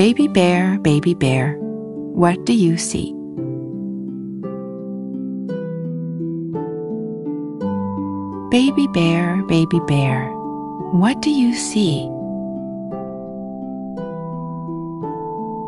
Baby 0.00 0.28
bear, 0.28 0.78
baby 0.78 1.12
bear, 1.12 1.58
what 1.60 2.46
do 2.46 2.54
you 2.54 2.78
see? 2.78 3.12
Baby 8.48 8.86
bear, 8.94 9.42
baby 9.42 9.78
bear, 9.86 10.30
what 10.96 11.20
do 11.20 11.28
you 11.28 11.52
see? 11.52 12.08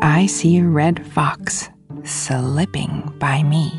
I 0.01 0.25
see 0.25 0.57
a 0.57 0.65
red 0.65 1.05
fox 1.05 1.69
slipping 2.03 3.13
by 3.19 3.43
me. 3.43 3.69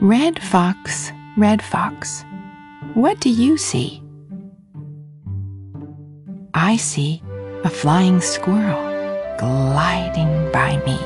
Red 0.00 0.42
fox, 0.42 1.12
red 1.36 1.62
fox, 1.62 2.24
what 2.94 3.20
do 3.20 3.30
you 3.30 3.56
see? 3.56 4.02
I 6.52 6.76
see 6.76 7.22
a 7.64 7.70
flying 7.70 8.20
squirrel 8.20 8.84
gliding 9.38 10.50
by 10.52 10.76
me. 10.86 10.96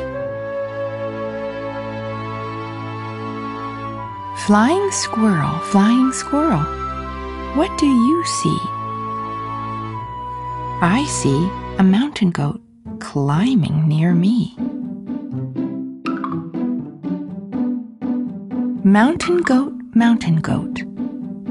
Flying 4.46 4.90
squirrel, 4.90 5.58
flying 5.70 6.12
squirrel, 6.12 6.62
what 7.54 7.70
do 7.78 7.86
you 7.86 8.24
see? 8.24 8.58
I 10.82 11.06
see 11.08 11.48
a 11.78 11.84
mountain 11.84 12.30
goat 12.30 12.60
climbing 12.98 13.88
near 13.88 14.14
me. 14.14 14.54
Mountain 18.84 19.38
goat, 19.38 19.72
mountain 19.94 20.36
goat, 20.36 20.82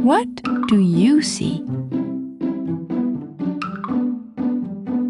what 0.03 0.27
do 0.67 0.80
you 0.80 1.21
see? 1.21 1.63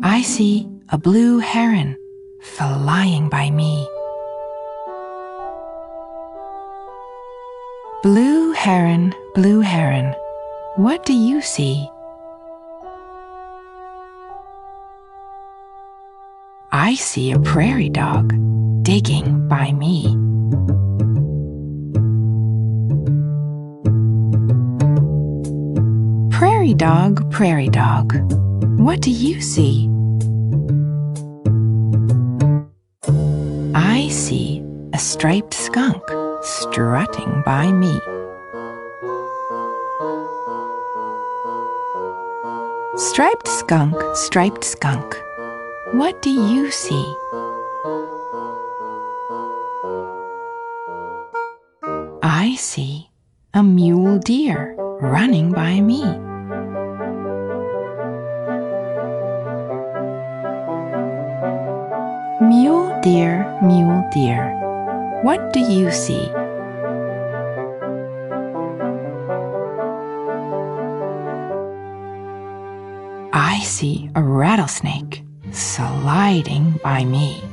I 0.04 0.24
see 0.24 0.68
a 0.90 0.98
blue 0.98 1.38
heron 1.38 1.96
flying 2.40 3.30
by 3.30 3.52
me. 3.52 3.88
Blue 8.02 8.52
heron, 8.54 9.14
blue 9.36 9.60
heron, 9.60 10.16
what 10.76 11.06
do 11.06 11.14
you 11.14 11.40
see? 11.40 11.88
I 16.72 16.96
see 16.96 17.32
a 17.32 17.40
prairie 17.40 17.90
dog 17.90 18.34
digging 18.82 19.48
by 19.48 19.72
me. 19.72 20.18
Prairie 26.32 26.74
dog, 26.74 27.32
prairie 27.32 27.70
dog, 27.70 28.16
what 28.80 29.00
do 29.02 29.12
you 29.12 29.40
see? 29.42 29.91
I 33.74 34.08
see 34.10 34.64
a 34.94 34.98
striped 34.98 35.54
skunk 35.54 36.04
strutting 36.42 37.44
by 37.46 37.72
me. 37.72 38.00
Striped 42.98 43.48
skunk, 43.48 43.96
striped 44.16 44.64
skunk, 44.64 45.16
what 45.94 46.22
do 46.22 46.30
you 46.30 46.72
see? 46.72 47.16
I 52.24 52.56
see 52.58 53.10
a 53.54 53.62
mule 53.62 54.20
deer 54.20 54.76
running 54.78 55.52
by 55.52 55.82
me. 55.82 56.31
Deer, 63.02 63.60
mule 63.64 64.08
deer, 64.14 64.46
what 65.24 65.54
do 65.54 65.60
you 65.60 65.90
see? 65.90 66.30
I 73.34 73.60
see 73.64 74.12
a 74.14 74.22
rattlesnake 74.22 75.24
sliding 75.52 76.80
by 76.84 77.04
me. 77.04 77.44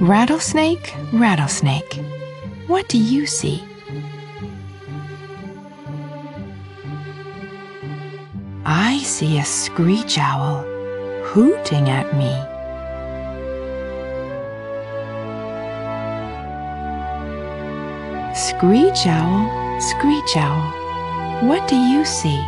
Rattlesnake, 0.00 0.94
rattlesnake, 1.12 2.00
what 2.68 2.88
do 2.88 2.96
you 2.96 3.26
see? 3.26 3.62
I 8.68 8.98
see 8.98 9.38
a 9.38 9.44
screech 9.44 10.18
owl 10.18 10.64
hooting 11.22 11.88
at 11.88 12.16
me. 12.16 12.34
Screech 18.34 19.06
owl, 19.06 19.80
screech 19.80 20.36
owl, 20.36 21.46
what 21.46 21.68
do 21.68 21.76
you 21.76 22.04
see? 22.04 22.40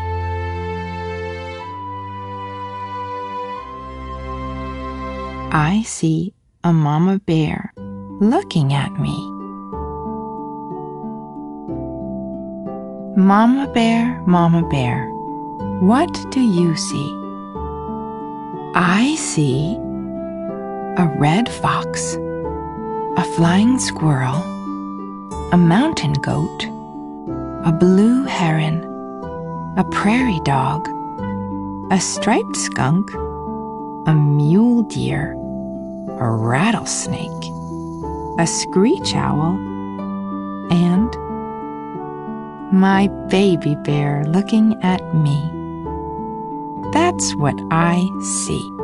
I 5.53 5.84
see 5.87 6.34
a 6.65 6.73
mama 6.73 7.21
bear 7.27 7.73
looking 8.21 8.73
at 8.73 8.91
me. 8.99 9.17
Mama 13.17 13.71
bear, 13.73 14.21
mama 14.27 14.69
bear, 14.69 15.09
what 15.81 16.12
do 16.31 16.41
you 16.41 16.75
see? 16.75 17.15
I 18.75 19.15
see 19.16 19.77
a 20.97 21.06
red 21.19 21.49
fox, 21.49 22.16
a 23.16 23.25
flying 23.37 23.78
squirrel, 23.78 24.43
a 25.53 25.56
mountain 25.56 26.15
goat, 26.15 26.65
a 27.65 27.71
blue 27.71 28.25
heron, 28.25 28.83
a 29.77 29.84
prairie 29.84 30.41
dog, 30.41 30.89
a 31.93 32.00
striped 32.00 32.56
skunk, 32.56 33.15
a 34.09 34.15
mule 34.15 34.83
deer, 34.83 35.34
a 36.19 36.28
rattlesnake, 36.28 37.45
a 38.41 38.47
screech 38.49 39.15
owl, 39.15 39.56
and 40.72 41.16
my 42.72 43.06
baby 43.28 43.77
bear 43.84 44.25
looking 44.25 44.77
at 44.83 45.15
me. 45.15 45.58
That's 46.93 47.34
what 47.34 47.60
I 47.71 48.10
see. 48.21 48.78